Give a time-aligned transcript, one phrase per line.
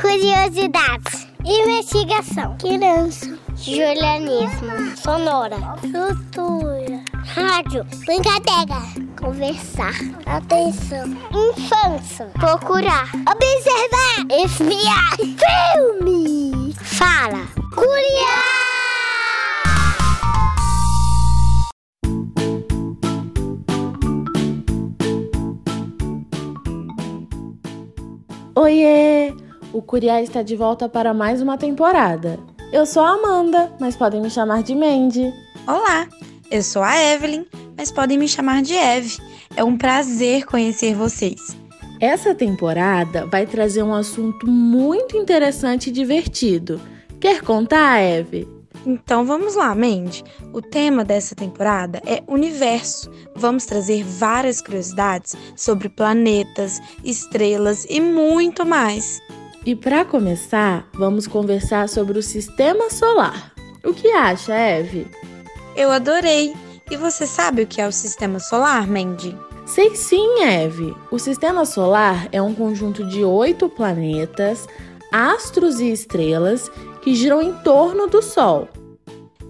[0.00, 1.26] Curiosidades.
[1.44, 2.56] Investigação.
[2.58, 3.38] Criança.
[3.54, 4.96] Julianismo.
[4.96, 5.56] Sonora.
[5.80, 7.04] Cultura.
[7.34, 7.84] Rádio.
[8.06, 8.80] Brincadeira.
[9.20, 9.92] Conversar.
[10.24, 11.06] Atenção.
[11.30, 12.26] Infância.
[12.32, 13.10] Procurar.
[13.14, 14.26] Observar.
[14.42, 15.16] Espiar.
[15.76, 16.74] Filme.
[16.82, 17.46] Fala.
[17.74, 18.60] Curiar.
[28.56, 29.49] Oiê!
[29.72, 32.40] O Curiá está de volta para mais uma temporada.
[32.72, 35.32] Eu sou a Amanda, mas podem me chamar de Mandy.
[35.64, 36.08] Olá,
[36.50, 37.44] eu sou a Evelyn,
[37.76, 39.18] mas podem me chamar de Eve.
[39.54, 41.56] É um prazer conhecer vocês.
[42.00, 46.80] Essa temporada vai trazer um assunto muito interessante e divertido.
[47.20, 48.48] Quer contar, Eve?
[48.84, 50.24] Então vamos lá, Mandy.
[50.52, 53.08] O tema dessa temporada é universo.
[53.36, 59.20] Vamos trazer várias curiosidades sobre planetas, estrelas e muito mais.
[59.64, 63.52] E para começar, vamos conversar sobre o sistema solar.
[63.84, 65.06] O que acha, Eve?
[65.76, 66.54] Eu adorei.
[66.90, 69.36] E você sabe o que é o sistema solar, Mandy?
[69.66, 70.94] Sei sim, Eve.
[71.10, 74.66] O sistema solar é um conjunto de oito planetas,
[75.12, 76.70] astros e estrelas
[77.02, 78.66] que giram em torno do Sol.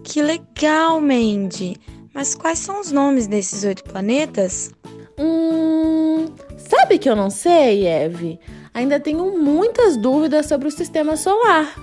[0.02, 1.76] Que legal, Mandy!
[2.12, 4.72] Mas quais são os nomes desses oito planetas?
[5.16, 6.26] Hum.
[6.58, 8.40] Sabe que eu não sei, Eve?
[8.72, 11.74] Ainda tenho muitas dúvidas sobre o sistema solar.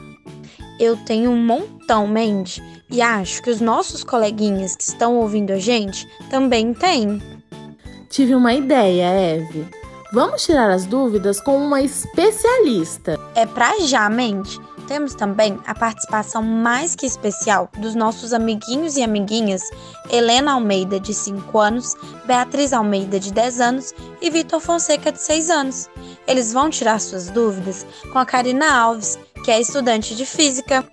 [0.80, 5.58] Eu tenho um montão, Mandy, e acho que os nossos coleguinhas que estão ouvindo a
[5.58, 7.22] gente também têm.
[8.10, 9.68] Tive uma ideia, Eve.
[10.14, 13.20] Vamos tirar as dúvidas com uma especialista.
[13.36, 14.58] É pra já, Mandy.
[14.88, 19.62] Temos também a participação mais que especial dos nossos amiguinhos e amiguinhas
[20.10, 21.94] Helena Almeida, de 5 anos,
[22.26, 25.90] Beatriz Almeida, de 10 anos e Vitor Fonseca, de 6 anos.
[26.26, 30.86] Eles vão tirar suas dúvidas com a Karina Alves, que é estudante de física.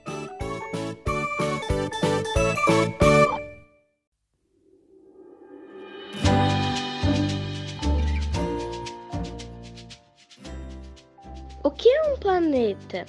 [11.63, 13.07] O que é um planeta?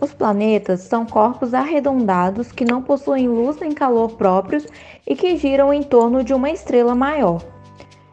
[0.00, 4.66] Os planetas são corpos arredondados que não possuem luz nem calor próprios
[5.06, 7.42] e que giram em torno de uma estrela maior.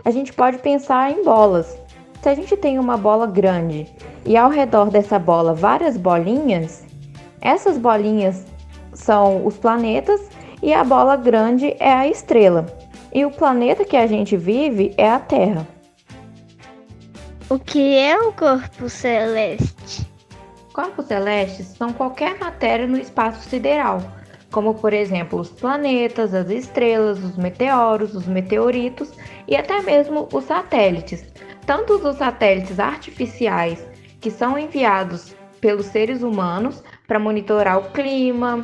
[0.06, 1.78] A gente pode pensar em bolas.
[2.22, 3.88] Se a gente tem uma bola grande
[4.26, 6.86] e ao redor dessa bola várias bolinhas,
[7.42, 8.46] essas bolinhas
[8.94, 10.22] são os planetas
[10.62, 12.66] e a bola grande é a estrela.
[13.14, 15.68] E o planeta que a gente vive é a Terra.
[17.50, 19.73] O que é um corpo celeste?
[20.74, 24.02] Corpos celestes são qualquer matéria no espaço sideral,
[24.52, 29.12] como por exemplo os planetas, as estrelas, os meteoros, os meteoritos
[29.48, 31.24] e até mesmo os satélites.
[31.68, 33.88] Tanto os satélites artificiais,
[34.20, 38.64] que são enviados pelos seres humanos para monitorar o clima,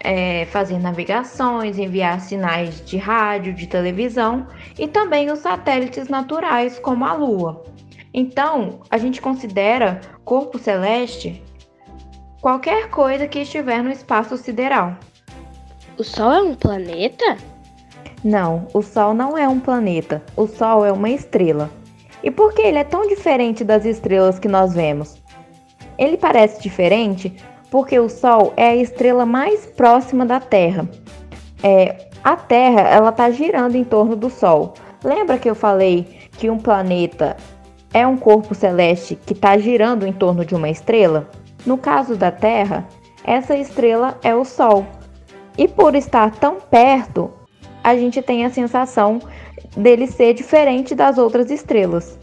[0.00, 4.46] é, fazer navegações, enviar sinais de rádio, de televisão,
[4.78, 7.62] e também os satélites naturais, como a Lua.
[8.14, 11.44] Então, a gente considera corpo celeste
[12.40, 14.96] qualquer coisa que estiver no espaço sideral.
[15.98, 17.36] O Sol é um planeta?
[18.24, 20.22] Não, o Sol não é um planeta.
[20.36, 21.70] O Sol é uma estrela.
[22.22, 25.20] E por que ele é tão diferente das estrelas que nós vemos?
[25.98, 27.34] Ele parece diferente
[27.70, 30.88] porque o Sol é a estrela mais próxima da Terra.
[31.62, 34.74] É, a Terra ela está girando em torno do Sol.
[35.04, 37.36] Lembra que eu falei que um planeta
[37.92, 41.28] é um corpo celeste que está girando em torno de uma estrela?
[41.66, 42.86] No caso da Terra,
[43.24, 44.86] essa estrela é o Sol.
[45.58, 47.30] E por estar tão perto,
[47.84, 49.20] a gente tem a sensação
[49.76, 52.18] dele ser diferente das outras estrelas.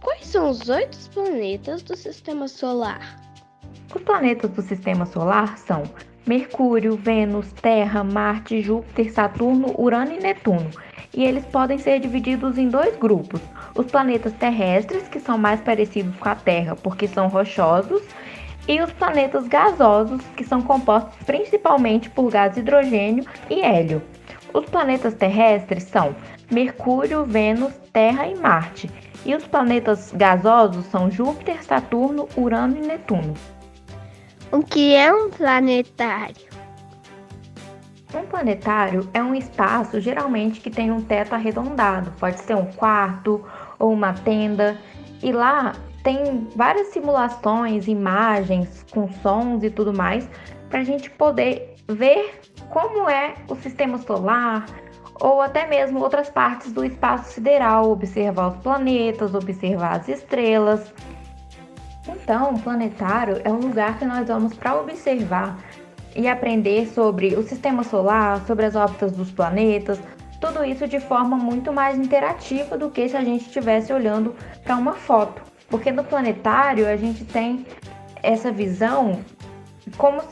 [0.00, 3.20] Quais são os oito planetas do Sistema Solar?
[3.94, 5.82] Os planetas do Sistema Solar são
[6.26, 10.70] Mercúrio, Vênus, Terra, Marte, Júpiter, Saturno, Urano e Netuno.
[11.12, 13.40] E eles podem ser divididos em dois grupos:
[13.74, 18.02] os planetas terrestres, que são mais parecidos com a Terra porque são rochosos,
[18.70, 24.00] e os planetas gasosos, que são compostos principalmente por gás hidrogênio e hélio.
[24.54, 26.14] Os planetas terrestres são
[26.48, 28.88] Mercúrio, Vênus, Terra e Marte.
[29.26, 33.34] E os planetas gasosos são Júpiter, Saturno, Urano e Netuno.
[34.52, 36.48] O que é um planetário?
[38.14, 43.44] Um planetário é um espaço geralmente que tem um teto arredondado, pode ser um quarto
[43.80, 44.78] ou uma tenda,
[45.20, 45.72] e lá
[46.02, 50.28] tem várias simulações, imagens com sons e tudo mais,
[50.68, 54.66] para a gente poder ver como é o sistema solar
[55.20, 60.92] ou até mesmo outras partes do espaço sideral, observar os planetas, observar as estrelas.
[62.08, 65.58] Então, o planetário é um lugar que nós vamos para observar
[66.16, 70.00] e aprender sobre o sistema solar, sobre as órbitas dos planetas,
[70.40, 74.76] tudo isso de forma muito mais interativa do que se a gente estivesse olhando para
[74.76, 75.49] uma foto.
[75.70, 77.64] Porque no planetário a gente tem
[78.22, 79.24] essa visão
[79.96, 80.22] como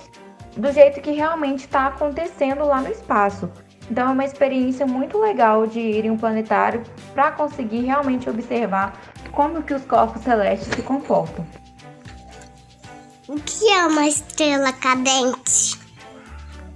[0.56, 3.50] do jeito que realmente está acontecendo lá no espaço.
[3.90, 6.82] Então é uma experiência muito legal de ir em um planetário
[7.14, 9.00] para conseguir realmente observar
[9.32, 11.46] como que os corpos celestes se comportam.
[13.28, 15.78] O que é uma estrela cadente?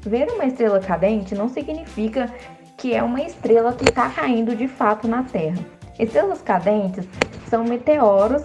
[0.02, 2.32] Ver uma estrela cadente não significa
[2.76, 5.64] que é uma estrela que está caindo de fato na Terra.
[5.98, 7.06] Estrelas cadentes
[7.52, 8.42] são meteoros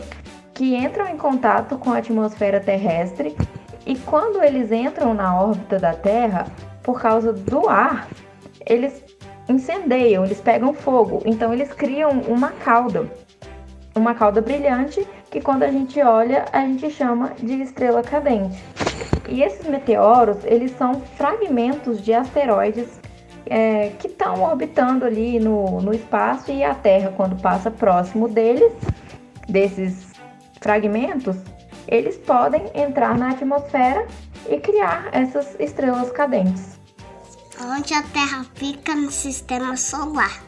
[0.53, 3.37] que entram em contato com a atmosfera terrestre
[3.85, 6.45] e quando eles entram na órbita da Terra,
[6.83, 8.05] por causa do ar,
[8.65, 9.01] eles
[9.47, 13.09] incendeiam, eles pegam fogo, então eles criam uma cauda,
[13.95, 18.61] uma cauda brilhante que quando a gente olha a gente chama de estrela cadente.
[19.29, 22.99] E esses meteoros eles são fragmentos de asteroides
[23.49, 28.71] é, que estão orbitando ali no, no espaço e a Terra quando passa próximo deles,
[29.47, 30.11] desses
[30.61, 31.37] fragmentos,
[31.87, 34.05] eles podem entrar na atmosfera
[34.49, 36.77] e criar essas estrelas cadentes.
[37.59, 40.43] Onde a Terra fica no sistema solar?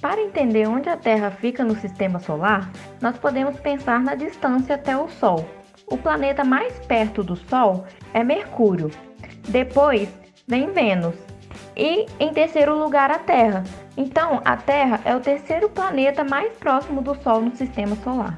[0.00, 4.96] Para entender onde a Terra fica no sistema solar, nós podemos pensar na distância até
[4.96, 5.48] o Sol.
[5.86, 8.90] O planeta mais perto do Sol é Mercúrio.
[9.48, 10.08] Depois
[10.46, 11.25] vem Vênus.
[11.76, 13.62] E em terceiro lugar, a Terra.
[13.96, 18.36] Então, a Terra é o terceiro planeta mais próximo do Sol no sistema solar.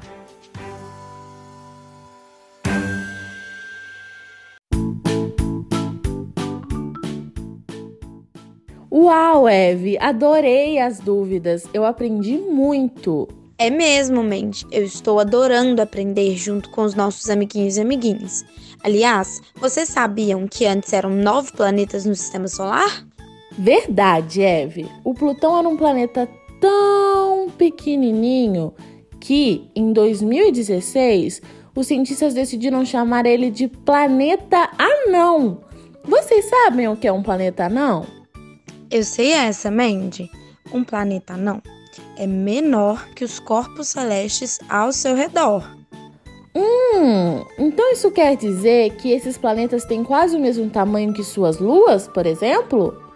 [8.91, 11.63] Uau, Eve, adorei as dúvidas.
[11.73, 13.27] Eu aprendi muito.
[13.57, 14.65] É mesmo, Mandy.
[14.71, 18.43] Eu estou adorando aprender junto com os nossos amiguinhos e amiguinhas.
[18.83, 23.08] Aliás, vocês sabiam que antes eram nove planetas no sistema solar?
[23.59, 24.89] Verdade, Eve.
[25.03, 26.29] O Plutão era um planeta
[26.61, 28.73] tão pequenininho
[29.19, 31.41] que, em 2016,
[31.75, 35.59] os cientistas decidiram chamar ele de planeta anão.
[36.05, 38.05] Vocês sabem o que é um planeta anão?
[38.89, 40.31] Eu sei essa, Mandy.
[40.73, 41.61] Um planeta não
[42.15, 45.69] é menor que os corpos celestes ao seu redor.
[46.55, 51.59] Hum, então isso quer dizer que esses planetas têm quase o mesmo tamanho que suas
[51.59, 53.08] luas, por exemplo?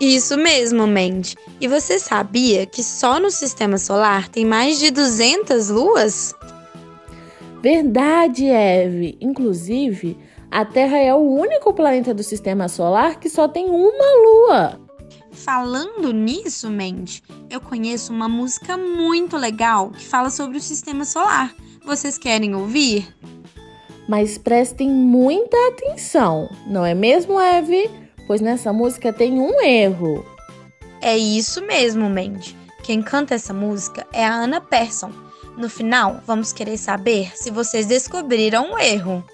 [0.00, 1.36] Isso mesmo, Mandy.
[1.60, 6.34] E você sabia que só no sistema solar tem mais de 200 luas?
[7.62, 9.18] Verdade, Eve.
[9.20, 10.16] Inclusive,
[10.50, 14.80] a Terra é o único planeta do sistema solar que só tem uma lua.
[15.32, 21.54] Falando nisso, Mandy, eu conheço uma música muito legal que fala sobre o sistema solar.
[21.84, 23.06] Vocês querem ouvir?
[24.08, 27.88] Mas prestem muita atenção, não é mesmo, Eve?
[28.30, 30.24] Pois nessa música tem um erro.
[31.00, 32.56] É isso mesmo, Mandy.
[32.80, 35.10] Quem canta essa música é a Ana Persson.
[35.56, 39.24] No final, vamos querer saber se vocês descobriram o erro.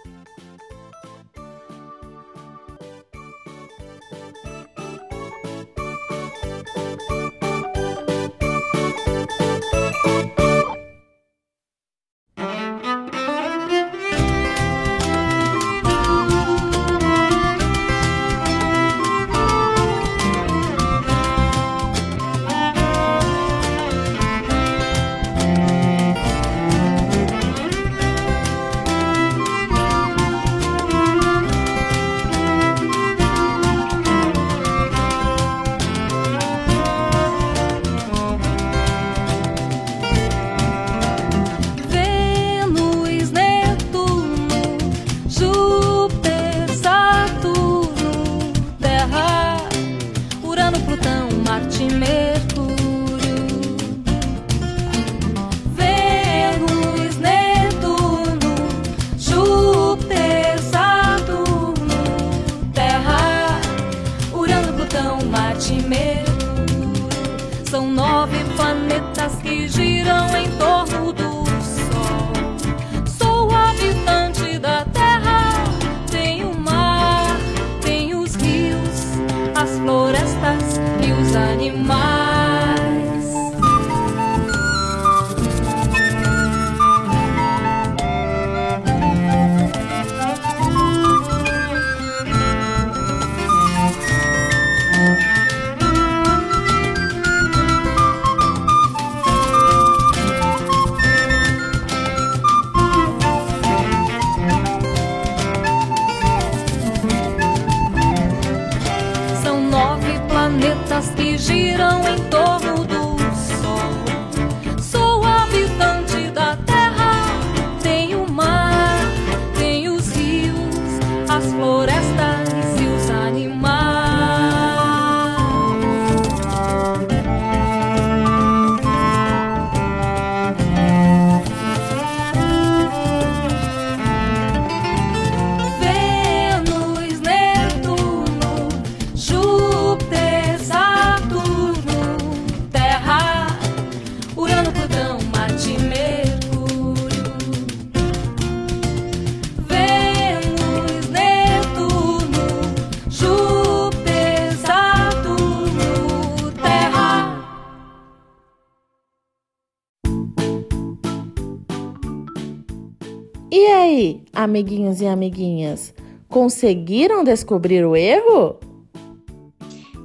[163.56, 165.94] E aí, amiguinhos e amiguinhas,
[166.28, 168.60] conseguiram descobrir o erro?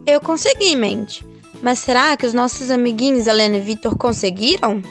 [0.08, 1.26] Eu consegui, mente.
[1.62, 4.82] Mas será que os nossos amiguinhos Helena e Vitor conseguiram?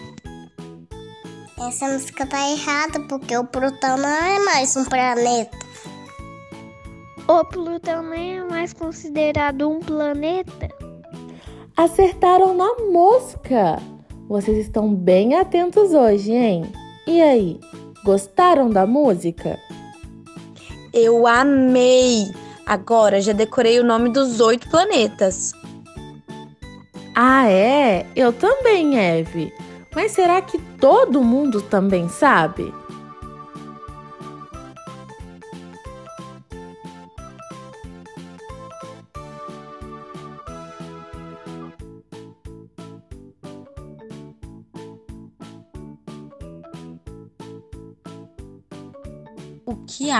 [1.59, 5.57] Essa música tá errada porque o Plutão não é mais um planeta.
[7.27, 10.69] O Plutão nem é mais considerado um planeta.
[11.79, 13.81] Acertaram na mosca!
[14.29, 16.71] Vocês estão bem atentos hoje, hein?
[17.07, 17.59] E aí,
[18.05, 19.59] Gostaram da música?
[20.93, 22.33] Eu amei!
[22.67, 25.53] Agora já decorei o nome dos oito planetas.
[27.15, 28.07] Ah, é?
[28.17, 29.53] Eu também, Eve.
[29.95, 32.73] Mas será que todo mundo também sabe?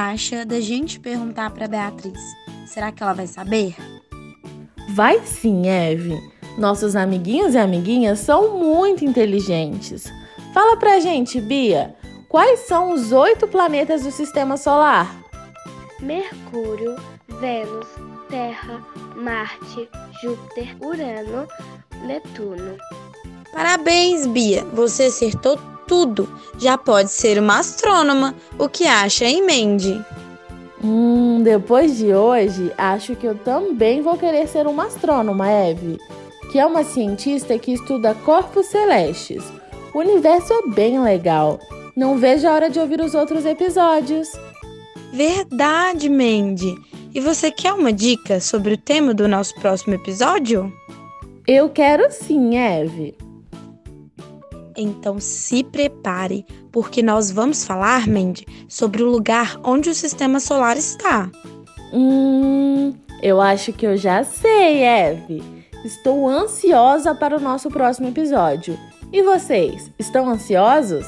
[0.01, 2.21] Acha da gente perguntar para Beatriz?
[2.67, 3.75] Será que ela vai saber?
[4.95, 6.19] Vai sim, Eve.
[6.57, 10.05] Nossos amiguinhos e amiguinhas são muito inteligentes.
[10.53, 11.95] Fala pra gente, Bia,
[12.29, 15.15] quais são os oito planetas do sistema solar?
[16.01, 16.97] Mercúrio,
[17.41, 17.87] Vênus,
[18.29, 18.85] Terra,
[19.17, 19.89] Marte,
[20.23, 21.47] Júpiter, Urano,
[22.05, 22.77] Netuno.
[23.53, 24.65] Parabéns, Bia!
[24.73, 25.59] Você acertou
[25.91, 26.29] tudo.
[26.57, 28.37] Já pode ser uma astrônoma.
[28.57, 30.01] O que acha, hein, Mandy?
[30.83, 35.99] Hum, depois de hoje, acho que eu também vou querer ser uma astrônoma, Eve,
[36.53, 39.43] que é uma cientista que estuda corpos celestes.
[39.93, 41.59] O universo é bem legal.
[41.97, 44.29] Não vejo a hora de ouvir os outros episódios.
[45.13, 46.73] Verdade, Mandy.
[47.13, 50.73] E você quer uma dica sobre o tema do nosso próximo episódio?
[51.49, 53.17] Eu quero sim, Eve.
[54.77, 60.77] Então se prepare, porque nós vamos falar, Mandy, sobre o lugar onde o sistema solar
[60.77, 61.31] está.
[61.93, 65.43] Hum, eu acho que eu já sei, Eve.
[65.85, 68.79] Estou ansiosa para o nosso próximo episódio.
[69.13, 71.07] E vocês, estão ansiosos?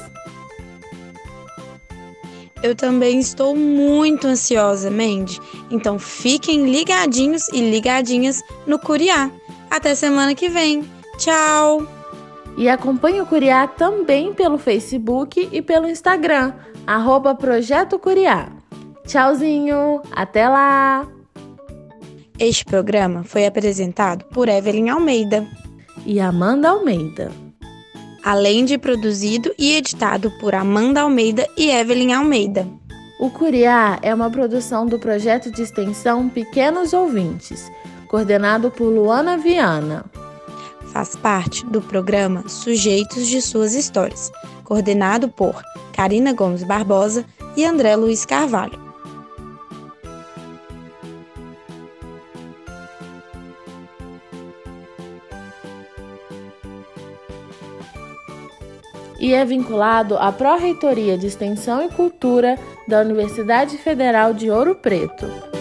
[2.61, 5.39] Eu também estou muito ansiosa, Mandy.
[5.69, 9.29] Então fiquem ligadinhos e ligadinhas no Curiá.
[9.69, 10.89] Até semana que vem.
[11.17, 12.02] Tchau!
[12.55, 16.53] E acompanhe o Curiá também pelo Facebook e pelo Instagram,
[16.85, 18.49] arroba Projeto Curiá.
[19.05, 21.07] Tchauzinho, até lá!
[22.39, 25.45] Este programa foi apresentado por Evelyn Almeida
[26.05, 27.31] e Amanda Almeida.
[28.23, 32.67] Além de produzido e editado por Amanda Almeida e Evelyn Almeida.
[33.19, 37.69] O Curiá é uma produção do projeto de extensão Pequenos Ouvintes,
[38.07, 40.05] coordenado por Luana Viana
[40.93, 44.31] faz parte do programa Sujeitos de Suas Histórias,
[44.63, 45.59] coordenado por
[45.91, 47.25] Karina Gomes Barbosa
[47.57, 48.81] e André Luiz Carvalho.
[59.19, 65.52] E é vinculado à Pró-Reitoria de Extensão e Cultura da Universidade Federal de Ouro Preto.